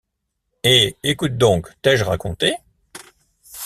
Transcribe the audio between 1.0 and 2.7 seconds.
écoute donc, t’ai-je raconté?...